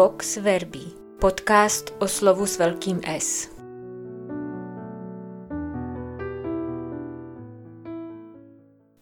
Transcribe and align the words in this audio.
Vox 0.00 0.36
Verbi, 0.36 0.84
podcast 1.18 1.94
o 1.98 2.08
slovu 2.08 2.46
s 2.46 2.58
velkým 2.58 3.00
S. 3.04 3.48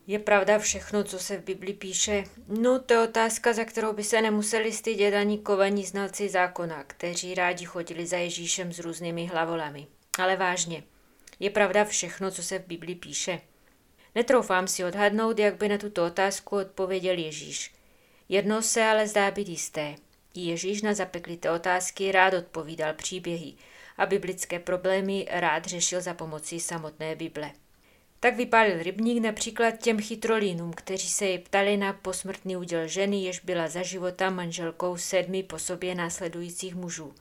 Je 0.06 0.18
pravda 0.18 0.58
všechno, 0.58 1.04
co 1.04 1.18
se 1.18 1.36
v 1.36 1.44
Bibli 1.44 1.72
píše? 1.72 2.24
No, 2.48 2.78
to 2.78 2.94
je 2.94 3.00
otázka, 3.00 3.52
za 3.52 3.64
kterou 3.64 3.92
by 3.92 4.04
se 4.04 4.22
nemuseli 4.22 4.72
stydět 4.72 5.14
ani 5.14 5.38
kovaní 5.38 5.84
znalci 5.84 6.28
zákona, 6.28 6.84
kteří 6.84 7.34
rádi 7.34 7.64
chodili 7.64 8.06
za 8.06 8.16
Ježíšem 8.16 8.72
s 8.72 8.78
různými 8.78 9.26
hlavolami. 9.26 9.86
Ale 10.18 10.36
vážně, 10.36 10.82
je 11.40 11.50
pravda 11.50 11.84
všechno, 11.84 12.30
co 12.30 12.42
se 12.42 12.58
v 12.58 12.66
Bibli 12.66 12.94
píše? 12.94 13.40
Netroufám 14.14 14.68
si 14.68 14.84
odhadnout, 14.84 15.38
jak 15.38 15.56
by 15.56 15.68
na 15.68 15.78
tuto 15.78 16.06
otázku 16.06 16.56
odpověděl 16.56 17.18
Ježíš. 17.18 17.74
Jedno 18.28 18.62
se 18.62 18.84
ale 18.84 19.08
zdá 19.08 19.30
být 19.30 19.48
jisté. 19.48 19.94
Ježíš 20.34 20.82
na 20.82 20.94
zapeklité 20.94 21.50
otázky 21.50 22.12
rád 22.12 22.34
odpovídal 22.34 22.94
příběhy 22.94 23.54
a 23.96 24.06
biblické 24.06 24.58
problémy 24.58 25.26
rád 25.30 25.64
řešil 25.64 26.00
za 26.00 26.14
pomocí 26.14 26.60
samotné 26.60 27.16
Bible. 27.16 27.52
Tak 28.20 28.36
vypálil 28.36 28.82
rybník 28.82 29.22
například 29.22 29.70
těm 29.70 30.00
chytrolínům, 30.00 30.72
kteří 30.72 31.08
se 31.08 31.26
jej 31.26 31.38
ptali 31.38 31.76
na 31.76 31.92
posmrtný 31.92 32.56
úděl 32.56 32.88
ženy, 32.88 33.24
jež 33.24 33.40
byla 33.40 33.68
za 33.68 33.82
života 33.82 34.30
manželkou 34.30 34.96
sedmi 34.96 35.42
po 35.42 35.58
sobě 35.58 35.94
následujících 35.94 36.74
mužů. 36.74 37.14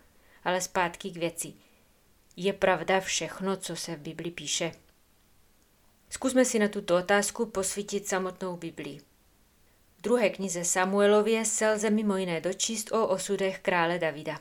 Ale 0.43 0.61
zpátky 0.61 1.09
k 1.11 1.17
věci. 1.17 1.53
Je 2.35 2.53
pravda 2.53 2.99
všechno, 2.99 3.57
co 3.57 3.75
se 3.75 3.95
v 3.95 3.99
Bibli 3.99 4.31
píše? 4.31 4.71
Zkusme 6.09 6.45
si 6.45 6.59
na 6.59 6.67
tuto 6.67 6.97
otázku 6.97 7.45
posvítit 7.45 8.07
samotnou 8.07 8.57
Biblii. 8.57 9.01
Druhé 10.07 10.29
knize 10.29 10.65
Samuelově 10.65 11.45
se 11.45 11.71
lze 11.71 11.89
mimo 11.89 12.17
jiné 12.17 12.41
dočíst 12.41 12.91
o 12.91 13.07
osudech 13.07 13.59
krále 13.59 13.99
Davida. 13.99 14.39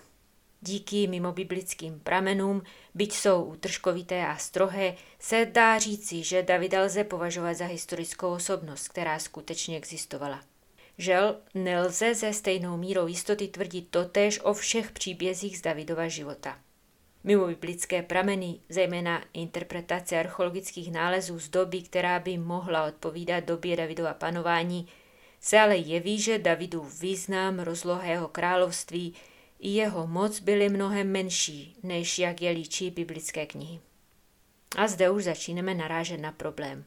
Díky 0.61 1.07
mimo 1.07 1.33
biblickým 1.33 2.01
pramenům, 2.01 2.63
byť 2.95 3.13
jsou 3.13 3.45
útržkovité 3.45 4.27
a 4.27 4.37
strohé, 4.37 4.95
se 5.19 5.47
dá 5.53 5.79
říci, 5.79 6.23
že 6.23 6.43
Davida 6.43 6.83
lze 6.83 7.05
považovat 7.05 7.55
za 7.55 7.65
historickou 7.65 8.31
osobnost, 8.31 8.89
která 8.89 9.19
skutečně 9.19 9.77
existovala. 9.77 10.43
Žel, 10.99 11.37
nelze 11.55 12.15
ze 12.15 12.33
stejnou 12.33 12.77
mírou 12.77 13.07
jistoty 13.07 13.49
tvrdit 13.49 13.89
totéž 13.91 14.41
o 14.41 14.53
všech 14.53 14.91
příbězích 14.91 15.59
z 15.59 15.63
Davidova 15.63 16.09
života. 16.09 16.59
Mimo 17.25 17.47
biblické 17.47 18.03
prameny, 18.03 18.61
zejména 18.69 19.25
interpretace 19.33 20.19
archeologických 20.19 20.93
nálezů 20.93 21.39
z 21.39 21.49
doby, 21.49 21.83
která 21.83 22.19
by 22.19 22.39
mohla 22.39 22.87
odpovídat 22.87 23.45
době 23.45 23.77
Davidova 23.77 24.15
panování, 24.15 24.89
se 25.41 25.59
ale 25.59 25.77
jeví, 25.77 26.21
že 26.21 26.39
Davidův 26.39 27.01
význam 27.01 27.59
rozlohého 27.59 28.29
království 28.29 29.15
i 29.59 29.69
jeho 29.69 30.07
moc 30.07 30.41
byly 30.41 30.69
mnohem 30.69 31.13
menší, 31.13 31.77
než 31.83 32.19
jak 32.19 32.43
je 32.43 32.51
líčí 32.51 32.91
biblické 32.91 33.47
knihy. 33.47 33.81
A 34.77 34.89
zde 34.89 35.11
už 35.11 35.25
začínáme 35.25 35.75
narážet 35.75 36.21
na 36.21 36.33
problém. 36.33 36.85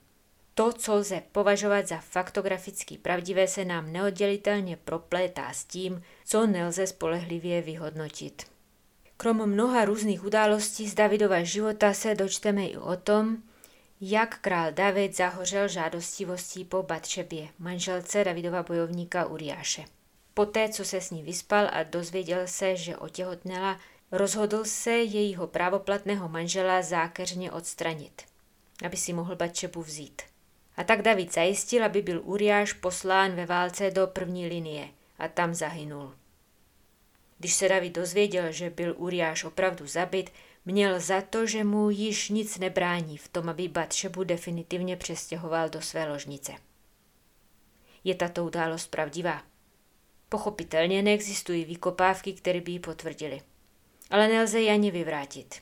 To, 0.56 0.74
co 0.74 0.96
lze 0.96 1.22
považovat 1.32 1.88
za 1.88 1.98
faktograficky 1.98 2.98
pravdivé, 2.98 3.48
se 3.48 3.66
nám 3.66 3.92
neoddělitelně 3.92 4.78
proplétá 4.78 5.54
s 5.54 5.66
tím, 5.66 6.04
co 6.26 6.48
nelze 6.48 6.88
spolehlivě 6.88 7.62
vyhodnotit. 7.62 8.44
Krom 9.18 9.50
mnoha 9.50 9.86
různých 9.86 10.24
událostí 10.24 10.90
z 10.90 10.94
Davidova 10.94 11.44
života 11.44 11.94
se 11.94 12.16
dočteme 12.16 12.66
i 12.66 12.78
o 12.78 12.96
tom, 12.96 13.38
jak 14.02 14.40
král 14.40 14.72
David 14.72 15.16
zahořel 15.16 15.68
žádostivostí 15.68 16.66
po 16.66 16.84
Batšebě, 16.84 17.48
manželce 17.60 18.24
Davidova 18.24 18.64
bojovníka 18.64 19.26
Uriáše. 19.26 19.86
Poté, 20.34 20.70
co 20.70 20.86
se 20.86 21.02
s 21.02 21.12
ní 21.12 21.24
vyspal 21.24 21.70
a 21.72 21.84
dozvěděl 21.84 22.48
se, 22.48 22.76
že 22.76 22.98
otěhotnela, 22.98 23.80
rozhodl 24.12 24.66
se 24.66 24.92
jejího 24.92 25.48
právoplatného 25.48 26.30
manžela 26.30 26.82
zákeřně 26.82 27.52
odstranit, 27.52 28.22
aby 28.86 28.98
si 28.98 29.14
mohl 29.14 29.36
Batšebu 29.36 29.82
vzít. 29.82 30.22
A 30.78 30.84
tak 30.84 31.02
David 31.02 31.34
zajistil, 31.34 31.86
aby 31.86 32.02
byl 32.02 32.22
Uriáš 32.26 32.74
poslán 32.74 33.36
ve 33.36 33.46
válce 33.46 33.92
do 33.92 34.08
první 34.08 34.48
linie 34.48 34.88
a 35.20 35.28
tam 35.28 35.54
zahynul. 35.54 36.16
Když 37.38 37.54
se 37.54 37.70
David 37.70 37.96
dozvěděl, 37.96 38.52
že 38.52 38.70
byl 38.70 38.94
Uriáš 38.98 39.44
opravdu 39.44 39.88
zabit, 39.88 40.32
Měl 40.66 41.00
za 41.00 41.22
to, 41.22 41.46
že 41.46 41.64
mu 41.64 41.90
již 41.90 42.30
nic 42.30 42.58
nebrání 42.58 43.18
v 43.18 43.28
tom, 43.28 43.50
aby 43.50 43.68
Batšebu 43.68 44.24
definitivně 44.24 44.98
přestěhoval 44.98 45.70
do 45.70 45.82
své 45.82 46.10
ložnice. 46.10 46.52
Je 48.04 48.16
tato 48.16 48.46
událost 48.46 48.88
pravdivá? 48.88 49.44
Pochopitelně 50.30 51.02
neexistují 51.02 51.66
výkopávky, 51.66 52.34
které 52.34 52.62
by 52.62 52.72
ji 52.72 52.80
potvrdily. 52.80 53.42
Ale 54.10 54.28
nelze 54.28 54.60
ji 54.60 54.70
ani 54.70 54.92
vyvrátit. 54.92 55.56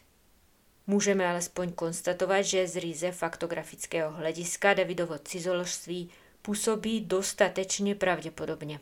Můžeme 0.87 1.27
alespoň 1.27 1.71
konstatovat, 1.71 2.41
že 2.41 2.67
z 2.67 2.75
rýze 2.75 3.11
faktografického 3.11 4.11
hlediska 4.11 4.73
Davidovo 4.73 5.17
cizoložství 5.19 6.09
působí 6.41 7.01
dostatečně 7.01 7.95
pravděpodobně. 7.95 8.79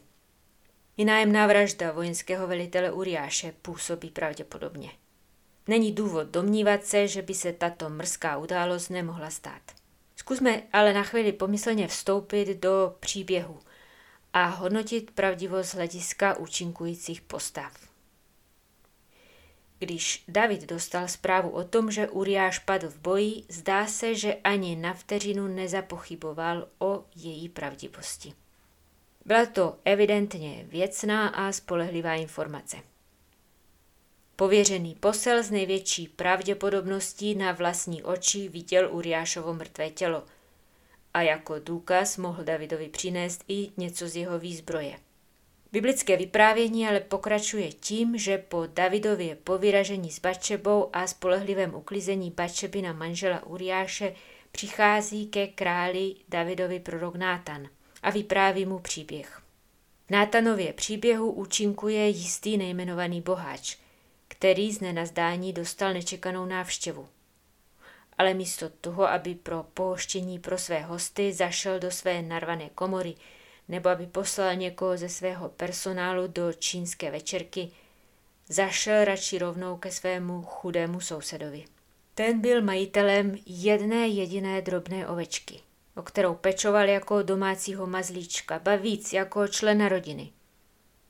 I 0.97 1.05
nájemná 1.05 1.47
vražda 1.47 1.91
vojenského 1.91 2.47
velitele 2.47 2.91
Uriáše 2.91 3.53
působí 3.61 4.09
pravděpodobně. 4.09 4.91
Není 5.67 5.91
důvod 5.91 6.27
domnívat 6.27 6.85
se, 6.85 7.07
že 7.07 7.21
by 7.21 7.33
se 7.33 7.53
tato 7.53 7.89
mrzká 7.89 8.37
událost 8.37 8.89
nemohla 8.89 9.29
stát. 9.29 9.61
Zkusme 10.15 10.63
ale 10.73 10.93
na 10.93 11.03
chvíli 11.03 11.31
pomyslně 11.31 11.87
vstoupit 11.87 12.59
do 12.59 12.95
příběhu 12.99 13.59
a 14.33 14.45
hodnotit 14.45 15.11
pravdivost 15.11 15.73
hlediska 15.73 16.37
účinkujících 16.37 17.21
postav. 17.21 17.73
Když 19.79 20.23
David 20.27 20.65
dostal 20.65 21.07
zprávu 21.07 21.49
o 21.49 21.63
tom, 21.63 21.91
že 21.91 22.09
Uriáš 22.09 22.59
padl 22.59 22.89
v 22.89 22.97
boji, 22.97 23.43
zdá 23.49 23.87
se, 23.87 24.15
že 24.15 24.33
ani 24.33 24.75
na 24.75 24.93
vteřinu 24.93 25.47
nezapochyboval 25.47 26.67
o 26.79 27.03
její 27.15 27.49
pravdivosti. 27.49 28.33
Byla 29.25 29.45
to 29.45 29.77
evidentně 29.85 30.65
věcná 30.67 31.27
a 31.27 31.51
spolehlivá 31.51 32.13
informace. 32.15 32.77
Pověřený 34.37 34.95
posel 34.99 35.43
z 35.43 35.51
největší 35.51 36.07
pravděpodobností 36.07 37.35
na 37.35 37.51
vlastní 37.51 38.03
oči 38.03 38.49
viděl 38.49 38.89
Uriášovo 38.91 39.53
mrtvé 39.53 39.89
tělo 39.89 40.23
a 41.13 41.21
jako 41.21 41.59
důkaz 41.59 42.17
mohl 42.17 42.43
Davidovi 42.43 42.89
přinést 42.89 43.43
i 43.47 43.69
něco 43.77 44.07
z 44.07 44.15
jeho 44.15 44.39
výzbroje. 44.39 44.99
Biblické 45.71 46.17
vyprávění 46.17 46.87
ale 46.87 46.99
pokračuje 46.99 47.71
tím, 47.71 48.17
že 48.17 48.37
po 48.37 48.67
Davidově 48.73 49.35
povyražení 49.35 50.11
s 50.11 50.19
Bačebou 50.19 50.89
a 50.93 51.07
spolehlivém 51.07 51.75
uklizení 51.75 52.31
Bačeby 52.31 52.81
na 52.81 52.93
manžela 52.93 53.45
Uriáše 53.45 54.15
přichází 54.51 55.27
ke 55.27 55.47
králi 55.47 56.15
Davidovi 56.29 56.79
prorok 56.79 57.15
Nátan 57.15 57.67
a 58.03 58.09
vypráví 58.09 58.65
mu 58.65 58.79
příběh. 58.79 59.41
Nátanově 60.09 60.73
příběhu 60.73 61.31
účinkuje 61.31 62.09
jistý 62.09 62.57
nejmenovaný 62.57 63.21
boháč– 63.21 63.77
který 64.39 64.71
z 64.71 64.81
nenazdání 64.81 65.53
dostal 65.53 65.93
nečekanou 65.93 66.45
návštěvu. 66.45 67.07
Ale 68.17 68.33
místo 68.33 68.69
toho, 68.69 69.09
aby 69.09 69.35
pro 69.35 69.63
pohoštění 69.73 70.39
pro 70.39 70.57
své 70.57 70.79
hosty 70.79 71.33
zašel 71.33 71.79
do 71.79 71.91
své 71.91 72.21
narvané 72.21 72.69
komory 72.69 73.15
nebo 73.67 73.89
aby 73.89 74.05
poslal 74.05 74.55
někoho 74.55 74.97
ze 74.97 75.09
svého 75.09 75.49
personálu 75.49 76.27
do 76.27 76.53
čínské 76.53 77.11
večerky, 77.11 77.71
zašel 78.49 79.05
radši 79.05 79.37
rovnou 79.37 79.77
ke 79.77 79.91
svému 79.91 80.41
chudému 80.41 80.99
sousedovi. 80.99 81.65
Ten 82.13 82.41
byl 82.41 82.61
majitelem 82.61 83.37
jedné 83.45 84.07
jediné 84.07 84.61
drobné 84.61 85.07
ovečky, 85.07 85.59
o 85.95 86.01
kterou 86.01 86.35
pečoval 86.35 86.89
jako 86.89 87.23
domácího 87.23 87.87
mazlíčka, 87.87 88.59
ba 88.59 88.75
víc 88.75 89.13
jako 89.13 89.47
člena 89.47 89.89
rodiny. 89.89 90.31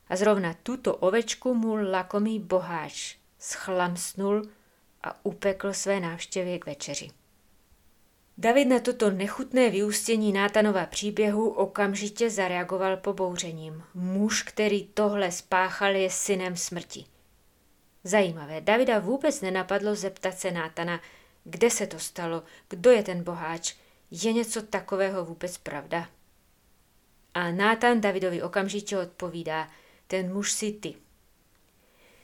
A 0.07 0.15
zrovna 0.15 0.55
tuto 0.63 0.95
ovečku 0.95 1.53
mu 1.53 1.75
lakomý 1.75 2.39
boháč 2.39 3.15
schlamsnul 3.39 4.41
a 5.03 5.25
upekl 5.25 5.73
své 5.73 5.99
návštěvě 5.99 6.59
k 6.59 6.65
večeři. 6.65 7.09
David 8.37 8.67
na 8.67 8.79
toto 8.79 9.11
nechutné 9.11 9.69
vyústění 9.69 10.33
Nátanova 10.33 10.85
příběhu 10.85 11.49
okamžitě 11.49 12.29
zareagoval 12.29 12.97
pobouřením. 12.97 13.83
Muž, 13.93 14.43
který 14.43 14.87
tohle 14.87 15.31
spáchal, 15.31 15.95
je 15.95 16.09
synem 16.09 16.55
smrti. 16.55 17.05
Zajímavé, 18.03 18.61
Davida 18.61 18.99
vůbec 18.99 19.41
nenapadlo 19.41 19.95
zeptat 19.95 20.39
se 20.39 20.51
Nátana, 20.51 21.01
kde 21.43 21.69
se 21.69 21.87
to 21.87 21.99
stalo, 21.99 22.43
kdo 22.69 22.91
je 22.91 23.03
ten 23.03 23.23
boháč, 23.23 23.75
je 24.11 24.33
něco 24.33 24.61
takového 24.61 25.25
vůbec 25.25 25.57
pravda? 25.57 26.09
A 27.33 27.51
Nátan 27.51 28.01
Davidovi 28.01 28.41
okamžitě 28.41 28.97
odpovídá, 28.97 29.67
ten 30.07 30.33
muž 30.33 30.51
si 30.51 30.71
ty. 30.71 30.95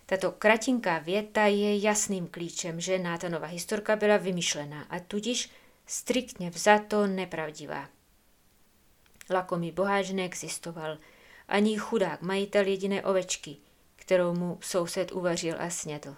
Tato 0.05 0.31
kratinká 0.31 0.99
věta 0.99 1.45
je 1.45 1.77
jasným 1.77 2.27
klíčem, 2.27 2.81
že 2.81 2.99
Nátanova 2.99 3.47
historka 3.47 3.95
byla 3.95 4.17
vymyšlená 4.17 4.83
a 4.89 4.99
tudíž 4.99 5.49
striktně 5.85 6.49
vzato 6.49 7.07
nepravdivá. 7.07 7.89
Lakomý 9.29 9.71
boháč 9.71 10.09
neexistoval, 10.09 10.97
ani 11.47 11.77
chudák 11.77 12.21
majitel 12.21 12.67
jediné 12.67 13.03
ovečky, 13.03 13.57
kterou 13.95 14.33
mu 14.33 14.57
soused 14.61 15.11
uvařil 15.11 15.55
a 15.59 15.69
snědl. 15.69 16.15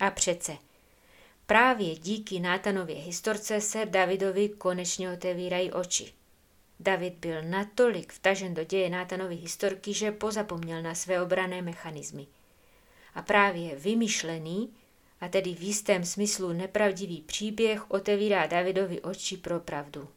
A 0.00 0.10
přece, 0.10 0.56
právě 1.46 1.94
díky 1.94 2.40
Nátanově 2.40 2.96
historce 2.96 3.60
se 3.60 3.86
Davidovi 3.86 4.48
konečně 4.48 5.12
otevírají 5.12 5.72
oči. 5.72 6.12
David 6.82 7.14
byl 7.14 7.42
natolik 7.42 8.12
vtažen 8.12 8.54
do 8.54 8.64
děje 8.64 8.90
Nátanovy 8.90 9.34
historky, 9.34 9.94
že 9.94 10.12
pozapomněl 10.12 10.82
na 10.82 10.94
své 10.94 11.22
obrané 11.22 11.62
mechanismy. 11.62 12.26
A 13.14 13.22
právě 13.22 13.76
vymyšlený, 13.76 14.72
a 15.20 15.28
tedy 15.28 15.54
v 15.54 15.62
jistém 15.62 16.04
smyslu 16.04 16.52
nepravdivý 16.52 17.20
příběh 17.20 17.90
otevírá 17.90 18.46
Davidovi 18.46 19.00
oči 19.00 19.36
pro 19.36 19.60
pravdu. 19.60 20.08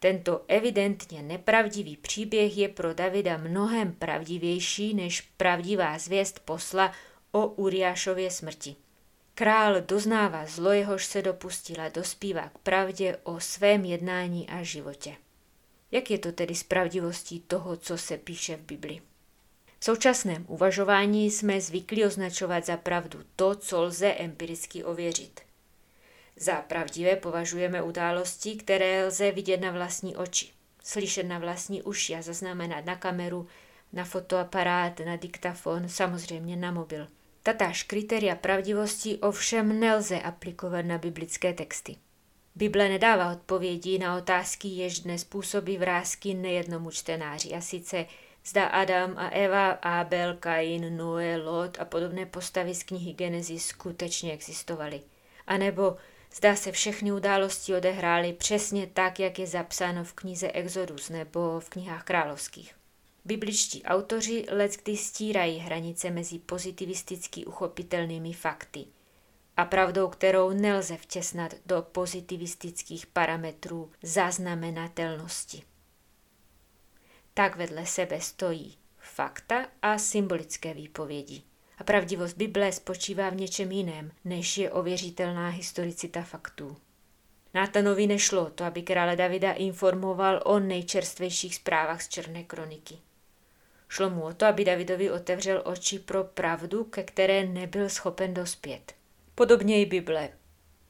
Tento 0.00 0.44
evidentně 0.48 1.22
nepravdivý 1.22 1.96
příběh 1.96 2.58
je 2.58 2.68
pro 2.68 2.94
Davida 2.94 3.36
mnohem 3.36 3.92
pravdivější 3.92 4.94
než 4.94 5.20
pravdivá 5.20 5.98
zvěst 5.98 6.40
posla 6.40 6.92
o 7.32 7.46
Uriášově 7.46 8.30
smrti. 8.30 8.76
Král 9.38 9.80
doznává 9.80 10.46
zlo, 10.46 10.72
jehož 10.72 11.06
se 11.06 11.22
dopustila, 11.22 11.88
dospívá 11.88 12.48
k 12.48 12.58
pravdě 12.58 13.18
o 13.22 13.40
svém 13.40 13.84
jednání 13.84 14.48
a 14.48 14.62
životě. 14.62 15.16
Jak 15.90 16.10
je 16.10 16.18
to 16.18 16.32
tedy 16.32 16.54
s 16.54 16.62
pravdivostí 16.62 17.40
toho, 17.40 17.76
co 17.76 17.98
se 17.98 18.18
píše 18.18 18.56
v 18.56 18.60
Bibli? 18.60 19.00
V 19.78 19.84
současném 19.84 20.44
uvažování 20.48 21.30
jsme 21.30 21.60
zvyklí 21.60 22.04
označovat 22.04 22.66
za 22.66 22.76
pravdu 22.76 23.20
to, 23.36 23.54
co 23.54 23.82
lze 23.82 24.12
empiricky 24.12 24.84
ověřit. 24.84 25.40
Za 26.36 26.54
pravdivé 26.54 27.16
považujeme 27.16 27.82
události, 27.82 28.56
které 28.56 29.06
lze 29.06 29.32
vidět 29.32 29.60
na 29.60 29.70
vlastní 29.70 30.16
oči, 30.16 30.48
slyšet 30.82 31.22
na 31.22 31.38
vlastní 31.38 31.82
uši 31.82 32.14
a 32.14 32.22
zaznamenat 32.22 32.84
na 32.84 32.96
kameru, 32.96 33.46
na 33.92 34.04
fotoaparát, 34.04 35.00
na 35.00 35.16
diktafon, 35.16 35.88
samozřejmě 35.88 36.56
na 36.56 36.70
mobil. 36.72 37.08
Tatáž 37.48 37.82
kritéria 37.82 38.34
pravdivosti 38.34 39.18
ovšem 39.18 39.80
nelze 39.80 40.20
aplikovat 40.20 40.82
na 40.82 40.98
biblické 40.98 41.52
texty. 41.52 41.96
Bible 42.54 42.88
nedává 42.88 43.32
odpovědi 43.32 43.98
na 43.98 44.16
otázky, 44.16 44.68
jež 44.68 45.00
dnes 45.00 45.24
působí 45.24 45.78
vrázky 45.78 46.34
nejednomu 46.34 46.90
čtenáři, 46.90 47.54
a 47.54 47.60
sice 47.60 48.06
zda 48.44 48.66
Adam 48.66 49.14
a 49.16 49.28
Eva, 49.28 49.70
Abel, 49.70 50.36
Kain, 50.36 50.96
Noé, 50.96 51.36
Lot 51.36 51.80
a 51.80 51.84
podobné 51.84 52.26
postavy 52.26 52.74
z 52.74 52.82
knihy 52.82 53.12
Genesis 53.12 53.66
skutečně 53.66 54.32
existovaly. 54.32 55.00
A 55.46 55.56
nebo 55.56 55.96
zda 56.34 56.56
se 56.56 56.72
všechny 56.72 57.12
události 57.12 57.74
odehrály 57.74 58.32
přesně 58.32 58.86
tak, 58.86 59.20
jak 59.20 59.38
je 59.38 59.46
zapsáno 59.46 60.04
v 60.04 60.12
knize 60.12 60.50
Exodus 60.50 61.08
nebo 61.08 61.60
v 61.60 61.68
knihách 61.68 62.04
královských. 62.04 62.74
Bibličtí 63.28 63.82
autoři 63.82 64.46
leckdy 64.50 64.96
stírají 64.96 65.58
hranice 65.58 66.10
mezi 66.10 66.38
pozitivisticky 66.38 67.44
uchopitelnými 67.44 68.32
fakty 68.32 68.84
a 69.56 69.64
pravdou, 69.64 70.08
kterou 70.08 70.50
nelze 70.50 70.96
vtěsnat 70.96 71.54
do 71.66 71.82
pozitivistických 71.82 73.06
parametrů 73.06 73.90
zaznamenatelnosti. 74.02 75.62
Tak 77.34 77.56
vedle 77.56 77.86
sebe 77.86 78.20
stojí 78.20 78.76
fakta 78.98 79.66
a 79.82 79.98
symbolické 79.98 80.74
výpovědi. 80.74 81.42
A 81.78 81.84
pravdivost 81.84 82.36
Bible 82.36 82.72
spočívá 82.72 83.30
v 83.30 83.36
něčem 83.36 83.72
jiném, 83.72 84.12
než 84.24 84.58
je 84.58 84.70
ověřitelná 84.70 85.48
historicita 85.48 86.22
faktů. 86.22 86.76
Nátanovi 87.54 88.06
nešlo 88.06 88.50
to, 88.50 88.64
aby 88.64 88.82
krále 88.82 89.16
Davida 89.16 89.52
informoval 89.52 90.42
o 90.44 90.58
nejčerstvějších 90.58 91.54
zprávách 91.54 92.02
z 92.02 92.08
Černé 92.08 92.44
kroniky. 92.44 92.98
Šlo 93.88 94.10
mu 94.10 94.22
o 94.22 94.32
to, 94.32 94.46
aby 94.46 94.64
Davidovi 94.64 95.10
otevřel 95.10 95.62
oči 95.64 95.98
pro 95.98 96.24
pravdu, 96.24 96.84
ke 96.84 97.02
které 97.02 97.46
nebyl 97.46 97.88
schopen 97.88 98.34
dospět. 98.34 98.94
Podobně 99.34 99.80
i 99.82 99.86
Bible. 99.86 100.28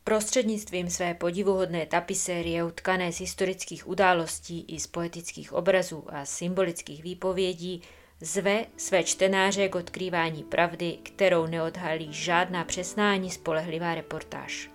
Prostřednictvím 0.04 0.90
své 0.90 1.14
podivuhodné 1.14 1.86
tapisérie 1.86 2.64
utkané 2.64 3.12
z 3.12 3.20
historických 3.20 3.88
událostí 3.88 4.64
i 4.68 4.80
z 4.80 4.86
poetických 4.86 5.52
obrazů 5.52 6.04
a 6.08 6.24
symbolických 6.24 7.02
výpovědí 7.02 7.82
zve 8.20 8.64
své 8.76 9.04
čtenáře 9.04 9.68
k 9.68 9.74
odkrývání 9.74 10.42
pravdy, 10.42 10.98
kterou 11.02 11.46
neodhalí 11.46 12.12
žádná 12.12 12.64
přesná 12.64 13.12
ani 13.12 13.30
spolehlivá 13.30 13.94
reportáž. 13.94 14.70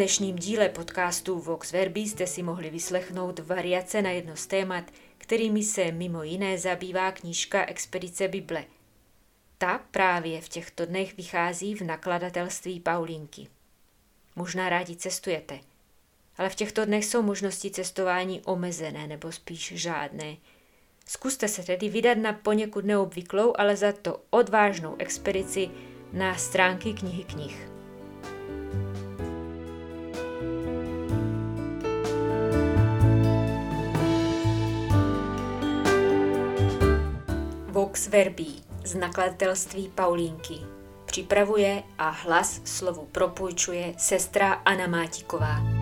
Dnešním 0.00 0.36
díle 0.36 0.68
podcastu 0.68 1.38
Vox 1.38 1.72
Verbi 1.72 2.00
jste 2.00 2.26
si 2.26 2.42
mohli 2.42 2.70
vyslechnout 2.70 3.38
variace 3.38 4.02
na 4.02 4.10
jedno 4.10 4.36
z 4.36 4.46
témat, 4.46 4.84
kterými 5.18 5.62
se 5.62 5.92
mimo 5.92 6.22
jiné 6.22 6.58
zabývá 6.58 7.12
knížka 7.12 7.64
Expedice 7.64 8.28
Bible. 8.28 8.64
Ta 9.58 9.80
právě 9.90 10.40
v 10.40 10.48
těchto 10.48 10.86
dnech 10.86 11.16
vychází 11.16 11.74
v 11.74 11.80
nakladatelství 11.80 12.80
Paulinky. 12.80 13.48
Možná 14.36 14.68
rádi 14.68 14.96
cestujete, 14.96 15.60
ale 16.36 16.48
v 16.48 16.54
těchto 16.54 16.84
dnech 16.84 17.04
jsou 17.04 17.22
možnosti 17.22 17.70
cestování 17.70 18.42
omezené 18.44 19.06
nebo 19.06 19.32
spíš 19.32 19.72
žádné. 19.76 20.36
Zkuste 21.06 21.48
se 21.48 21.62
tedy 21.62 21.88
vydat 21.88 22.18
na 22.18 22.32
poněkud 22.32 22.84
neobvyklou, 22.84 23.52
ale 23.58 23.76
za 23.76 23.92
to 23.92 24.20
odvážnou 24.30 24.96
expedici 24.98 25.70
na 26.12 26.36
stránky 26.36 26.92
knihy 26.92 27.24
knih. 27.24 27.69
Vox 37.90 38.08
Verbi 38.08 38.46
z 38.84 38.94
nakladatelství 38.94 39.88
Paulínky. 39.94 40.54
Připravuje 41.06 41.82
a 41.98 42.08
hlas 42.10 42.60
slovu 42.64 43.08
propůjčuje 43.12 43.94
sestra 43.98 44.52
Anna 44.52 44.86
Mátiková. 44.86 45.79